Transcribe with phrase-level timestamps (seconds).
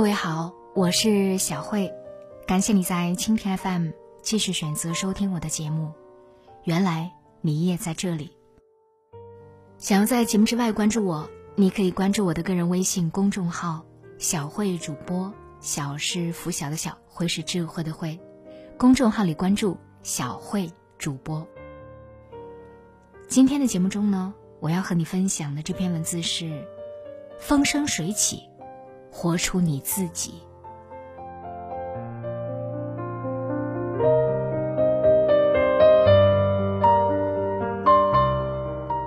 [0.00, 1.92] 各位好，我是小慧，
[2.46, 3.90] 感谢你在蜻蜓 FM
[4.22, 5.92] 继续选择收听我的节目。
[6.64, 7.12] 原来
[7.42, 8.34] 你也在这里。
[9.76, 13.84] 想要在节目之外关注我，你可以关注我的个人微信公众号
[14.16, 15.30] “小慧主播”，
[15.60, 18.18] 小是拂晓的小，慧是智慧的慧。
[18.78, 21.46] 公众号里关注“小慧主播”。
[23.28, 26.66] 今天的节目中呢，我要和你分享的这篇文字是：
[27.38, 28.44] 风生水起，
[29.10, 30.34] 活出你自己。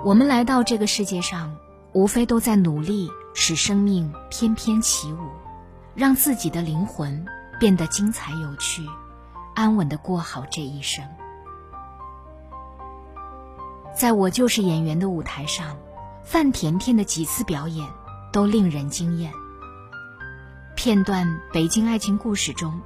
[0.04, 1.56] 我们来到这个世界上，
[1.92, 5.18] 无非都在努力使生命翩翩起舞，
[5.94, 7.24] 让自己的灵魂
[7.58, 8.82] 变得精彩有趣，
[9.54, 11.02] 安稳的过好这一生。
[13.94, 15.76] 在我就是演员的舞台上，
[16.22, 17.88] 范甜甜的几次表演
[18.30, 19.32] 都令人惊艳。
[20.76, 22.80] 片段《北京爱情故事》中，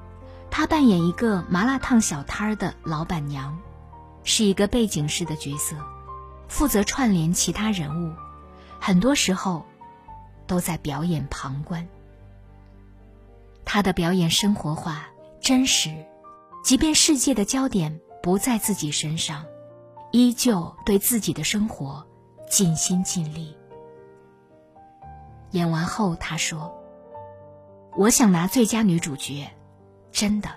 [0.50, 3.58] 她扮演一个麻辣烫小摊儿的老板娘，
[4.25, 5.77] 是一个背景式的角色，
[6.48, 8.14] 负责串联其他人物，
[8.78, 9.64] 很多时候
[10.47, 11.89] 都在表演旁观。
[13.64, 15.09] 她的表演生活化、
[15.41, 16.05] 真实，
[16.62, 19.44] 即便世界的焦点不在自己身上。
[20.11, 22.06] 依旧对自己的生活
[22.48, 23.55] 尽心尽力。
[25.50, 26.75] 演完后，他说
[27.98, 29.50] ：“我想拿最佳女主角，
[30.12, 30.48] 真的。”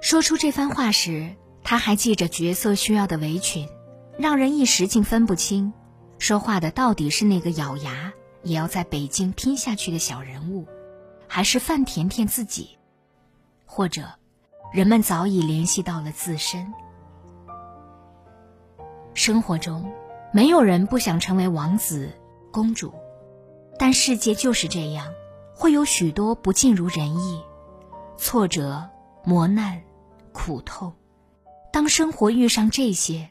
[0.00, 3.68] 说出这番话时，他还系着角色需要的围裙，
[4.16, 5.72] 让人一时竟分不清，
[6.20, 8.12] 说话的到底是那个咬牙
[8.44, 10.68] 也要在北京拼下去的小人物，
[11.26, 12.78] 还是范甜甜自己，
[13.64, 14.08] 或者，
[14.72, 16.72] 人们早已联系到了自身。
[19.14, 19.92] 生活中，
[20.32, 22.12] 没有人不想成为王子、
[22.52, 22.94] 公主，
[23.80, 25.12] 但世界就是这样，
[25.56, 27.42] 会有许多不尽如人意，
[28.18, 28.90] 挫折、
[29.24, 29.82] 磨难、
[30.32, 30.94] 苦痛。
[31.72, 33.30] 当生活遇上这些，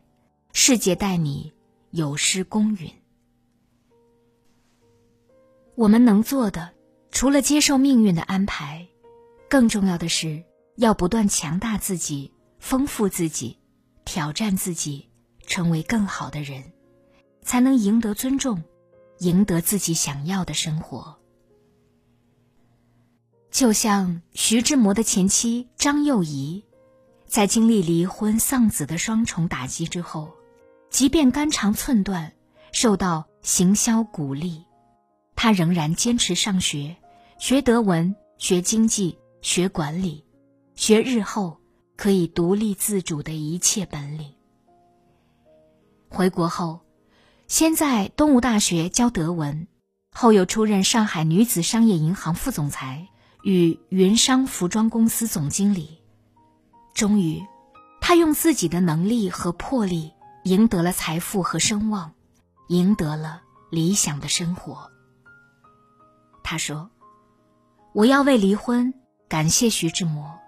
[0.52, 1.54] 世界待你
[1.92, 2.92] 有失公允。
[5.76, 6.72] 我们能做的，
[7.12, 8.88] 除了接受命运的安排，
[9.48, 10.44] 更重要的是
[10.76, 13.60] 要不断强大自己，丰富自己，
[14.04, 15.10] 挑战自己。
[15.48, 16.74] 成为更好的人，
[17.44, 18.64] 才能赢得尊重，
[19.20, 21.20] 赢得自己想要的生活。
[23.56, 26.66] 就像徐志摩的前妻张幼仪，
[27.26, 30.34] 在经历离婚、丧子的双重打击之后，
[30.90, 32.34] 即便肝肠寸断，
[32.74, 34.66] 受到行销鼓励，
[35.38, 36.98] 她仍然坚持上学，
[37.40, 40.26] 学德文、学经济、学管理，
[40.76, 41.62] 学日后
[41.96, 44.34] 可以独立自主的一切本领。
[46.10, 46.82] 回国后，
[47.48, 49.70] 先在东吴大学教德文，
[50.12, 53.08] 后又出任上海女子商业银行副总裁
[53.46, 56.02] 与云商服装公司总经理。
[56.96, 57.46] 终于，
[58.02, 60.12] 他用自己的能力和魄力
[60.44, 62.12] 赢得了财富和声望，
[62.70, 64.90] 赢得了理想的生活。
[66.44, 66.90] 他说
[67.94, 68.92] ：“我要为离婚
[69.30, 70.40] 感谢徐志摩，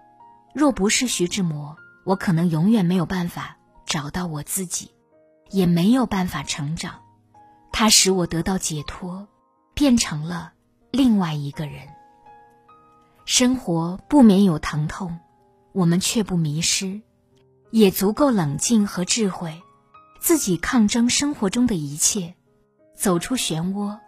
[0.52, 3.56] 若不是徐志摩，我可能永远没有办法
[3.86, 4.90] 找到我自己。”
[5.50, 7.00] 也没有办法成长，
[7.72, 9.26] 他使我得到解脱，
[9.72, 10.52] 变成了
[10.90, 11.88] 另外一个人。
[13.28, 15.18] 生活不免有疼痛，
[15.72, 17.02] 我们却不迷失，
[17.70, 19.62] 也足够冷静和智慧，
[20.18, 22.34] 自己抗争生活中的一切，
[22.96, 23.98] 走出漩涡，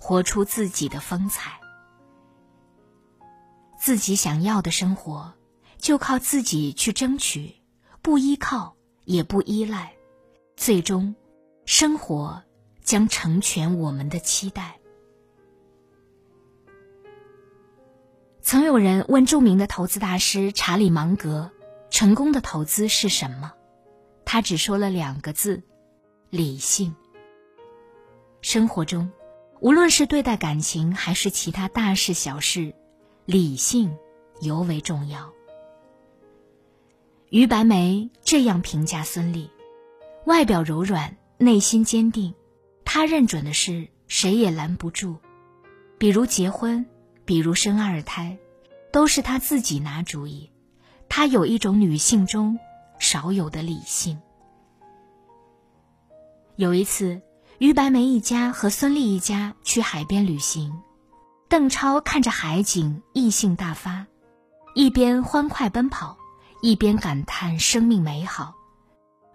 [0.00, 1.60] 活出自己的风采。
[3.78, 5.34] 自己想要的生活，
[5.76, 7.56] 就靠自己去争取，
[8.00, 8.74] 不依靠，
[9.04, 9.92] 也不依赖。
[10.56, 11.14] 最终，
[11.66, 12.42] 生活
[12.82, 14.78] 将成全我们的期待。
[18.52, 21.50] 曾有人问著名的投资大师查理芒格
[21.88, 23.54] ：“成功的投资是什么？”
[24.26, 25.62] 他只说了两个字
[26.28, 26.94] ：“理性。”
[28.42, 29.10] 生活中，
[29.60, 32.74] 无论是对待感情还是其他大事小事，
[33.24, 33.96] 理性
[34.42, 35.32] 尤为重要。
[37.30, 39.48] 于白眉这样评价孙俪。
[40.26, 42.34] 外表柔软，内心坚定。
[42.84, 45.16] 他认准的事谁也拦不住，
[45.96, 46.84] 比如结婚，
[47.24, 48.36] 比如生二胎，
[48.92, 50.50] 都是他自己拿主意。
[51.08, 52.58] 他有一种女性中
[52.98, 54.20] 少有的理性。
[56.56, 57.22] 有一次，
[57.58, 60.80] 于白眉一家和孙俪一家去海边旅行，
[61.48, 64.06] 邓超看着海景，意兴大发，
[64.74, 66.16] 一边欢快奔跑，
[66.60, 68.54] 一边感叹生命美好，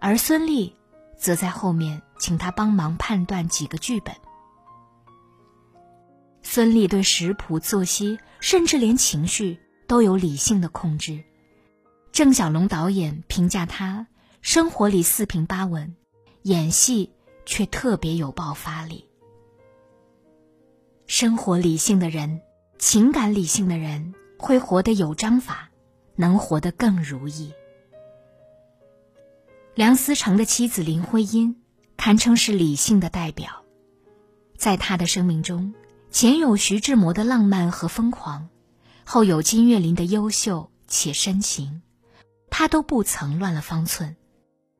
[0.00, 0.72] 而孙俪。
[1.20, 4.14] 则在后面请他帮忙判断几个剧本。
[6.50, 11.22] 孙俪对食谱、作息，甚至连情绪都有理性的控制。
[12.10, 14.06] 郑晓龙导演评价他：
[14.40, 15.94] 生活里四平八稳，
[16.44, 17.12] 演戏
[17.44, 19.04] 却特别有爆发力。
[21.06, 22.40] 生活理性的人，
[22.78, 25.68] 情感理性的人，会活得有章法，
[26.16, 27.52] 能活得更如意。
[29.74, 31.60] 梁思成的妻子林徽因，
[31.98, 33.66] 堪称是理性的代表。
[34.56, 35.74] 在他的生命中，
[36.10, 38.48] 前有徐志摩的浪漫和疯狂，
[39.04, 41.82] 后有金岳霖的优秀且深情，
[42.50, 44.16] 他都不曾乱了方寸。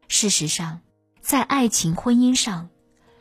[0.08, 0.80] 事实上，
[1.20, 2.70] 在爱情婚姻上，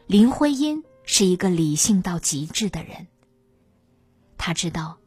[0.08, 3.08] 林徽因是一个理性到极致的人。
[4.38, 4.98] 他知道，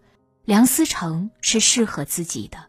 [0.44, 2.66] 梁思成是适合自己的，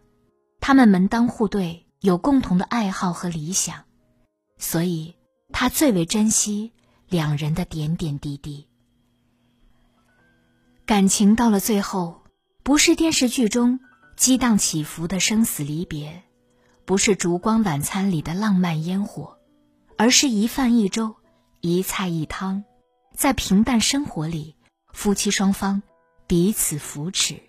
[0.62, 3.84] 他们门当户对，有共同的爱好和理想。
[4.58, 5.16] 所以，
[5.52, 6.72] 他最为珍惜
[7.10, 8.70] 两人的点点滴滴。
[10.92, 12.22] 感情到了最后，
[12.64, 13.80] 不是电视剧中
[14.18, 16.22] 激荡起伏的生死离别，
[16.84, 19.38] 不是烛光晚餐里的浪漫烟火，
[19.98, 21.16] 而是一饭一粥，
[21.62, 22.66] 一菜一汤，
[23.16, 24.58] 在平淡生活里，
[24.92, 25.82] 夫妻双方
[26.28, 27.42] 彼此扶持。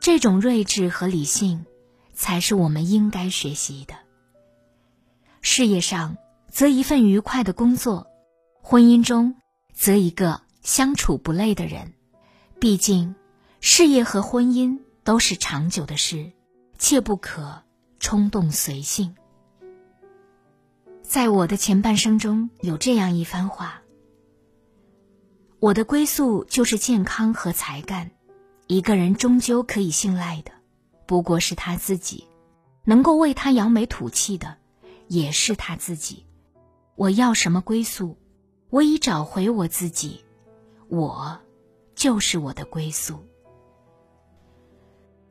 [0.00, 1.66] 这种睿智和理性，
[2.14, 3.94] 才是我们应该学习的。
[5.42, 6.16] 事业上，
[6.50, 8.06] 则一份愉快的工作；
[8.62, 9.34] 婚姻中，
[9.74, 11.92] 则一个相处不累的人。
[12.58, 13.14] 毕竟，
[13.60, 16.32] 事业和婚姻都是长久的事，
[16.78, 17.62] 切不可
[18.00, 19.14] 冲动随性。
[21.02, 23.82] 在我的前半生中有这样一番话：
[25.60, 28.10] 我的归宿就是健康和才干。
[28.66, 30.50] 一个人终究可以信赖的，
[31.06, 32.24] 不过是他自己；
[32.84, 34.56] 能够为他扬眉吐气的。
[35.08, 36.26] 也是他自己。
[36.96, 38.16] 我要什么归宿？
[38.70, 40.24] 我已找回我自己，
[40.88, 41.38] 我
[41.96, 43.26] 就是我的归宿。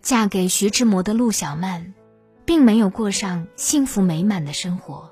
[0.02, 1.94] 嫁给徐志摩的陆小曼，
[2.44, 5.12] 并没有过上幸福美满的生活。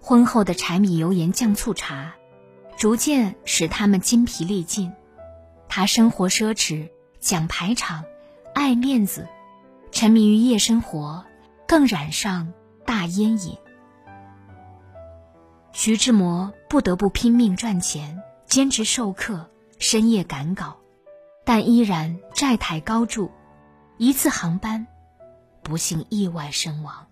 [0.00, 2.14] 婚后的柴米油盐酱醋茶，
[2.76, 4.92] 逐渐使他们筋疲力尽。
[5.68, 8.04] 他生活奢侈，讲排场，
[8.54, 9.26] 爱面子，
[9.90, 11.24] 沉迷于夜生活，
[11.66, 12.52] 更染上
[12.84, 13.58] 大烟瘾。
[15.72, 20.78] 徐志摩不得不拼命赚钱，兼职授课，深夜赶稿，
[21.44, 23.30] 但依然债台高筑。
[23.98, 24.86] 一次航班，
[25.62, 27.06] 不幸意外身亡。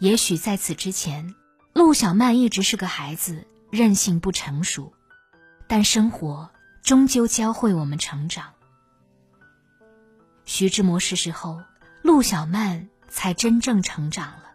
[0.00, 1.34] 也许在此之前，
[1.72, 4.92] 陆小曼一直是个孩子，任性不成熟，
[5.68, 6.50] 但生活
[6.82, 8.52] 终究教会我们成长。
[10.44, 11.62] 徐志摩逝世后，
[12.02, 14.50] 陆小曼才真正成长了。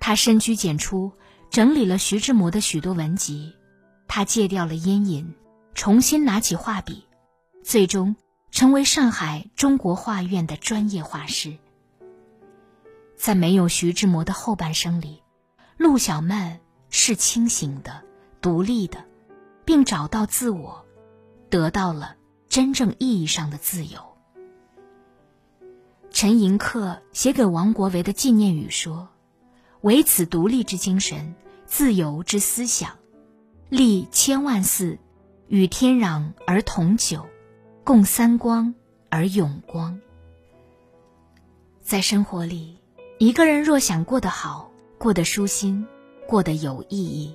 [0.00, 1.12] 他深居简出，
[1.50, 3.54] 整理了徐志摩的许多文集。
[4.14, 5.34] 他戒掉了烟瘾，
[5.74, 7.04] 重新拿起画笔，
[7.64, 8.14] 最终
[8.52, 11.58] 成为上海中国画院的专业画师。
[13.16, 15.24] 在没有徐志摩的后半生里，
[15.76, 18.04] 陆小曼是清醒的、
[18.40, 19.04] 独立的，
[19.64, 20.86] 并找到自我，
[21.50, 22.14] 得到了
[22.48, 23.98] 真正意义上的自由。
[26.12, 29.08] 陈寅恪写给王国维的纪念语说。
[29.80, 31.34] 唯此独立之精神，
[31.66, 32.96] 自由之思想，
[33.74, 35.00] 立千万寺，
[35.48, 37.26] 与天壤而同久，
[37.82, 38.72] 共三光
[39.10, 40.00] 而永光。
[41.80, 42.78] 在生活里，
[43.18, 45.88] 一个人若想过得好，过得舒心，
[46.28, 47.34] 过得有意义，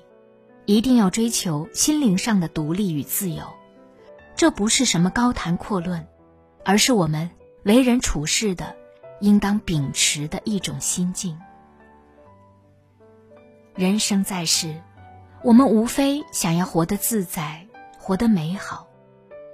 [0.64, 3.44] 一定要追求心灵上的独立与自由。
[4.38, 6.08] 这不是什么高谈阔论，
[6.64, 7.30] 而是我们
[7.64, 8.78] 为人处事的
[9.20, 11.38] 应当秉持的一种心境。
[13.76, 14.82] 人生在世，
[15.42, 17.66] 我们无非想要活得自在，
[17.98, 18.88] 活得美好，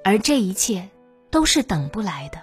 [0.04, 0.90] 而这一切
[1.30, 2.42] 都是等不来的，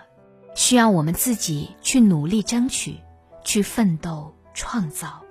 [0.55, 3.01] 需要我们自己去努力争取，
[3.43, 5.23] 去奋斗创造。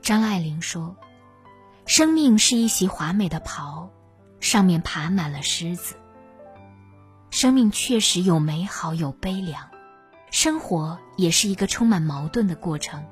[0.00, 0.96] 张爱玲说
[1.84, 3.90] ：“生命是一袭华美的袍，
[4.40, 5.96] 上面爬满了虱子。”
[7.30, 9.68] 生命确实有美好，有悲凉，
[10.30, 13.04] 生活也是一个充满矛盾的过程。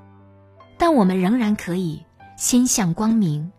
[0.79, 2.05] 但我们仍然可以
[2.39, 3.51] 心向光明，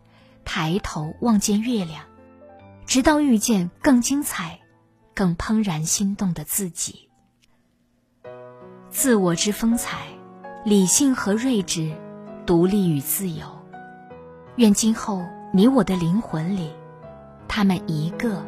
[0.46, 2.06] 抬头望见月亮，
[2.86, 4.62] 直到遇见更精彩、
[5.14, 7.10] 更怦然心动的自己。
[8.90, 10.08] 自我之风采，
[10.64, 11.92] 理性和睿智，
[12.46, 13.46] 独立与自由。
[14.56, 16.72] 愿今后你我的灵魂里，
[17.50, 18.42] 他们一个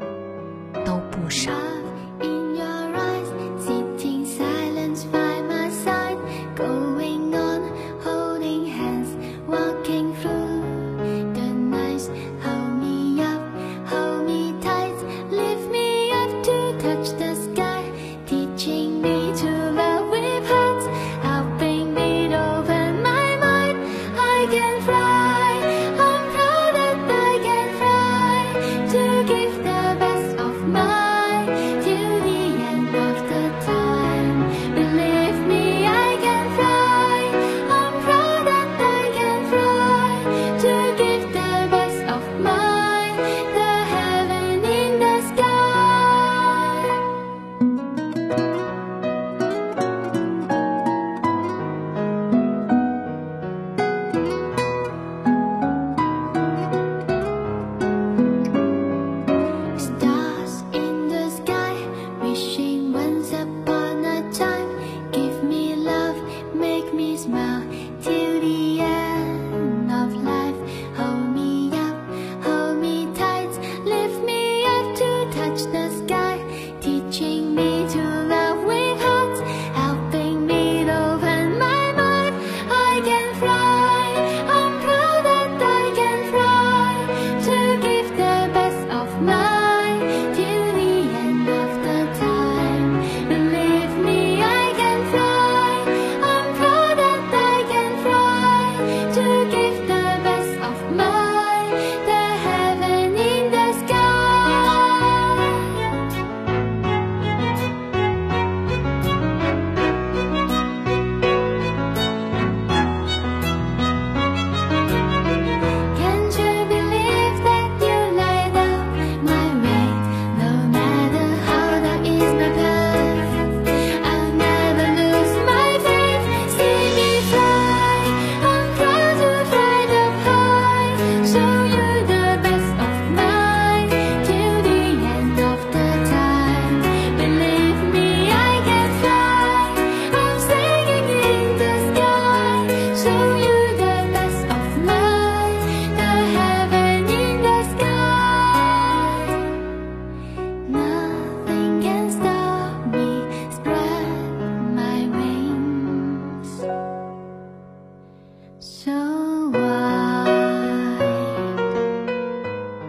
[0.86, 1.52] 都不少。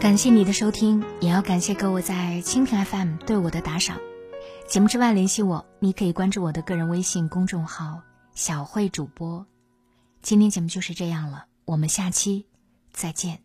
[0.03, 3.97] 感谢你的收听，也要感谢各位在蜻蜓 FM 对我的打赏。
[4.67, 8.01] 节目之外联系我，你可以关注我的个人微信公众号
[8.35, 9.47] “小慧主播”。
[10.21, 12.47] 今天节目就是这样了，我们下期
[12.93, 13.42] 再见。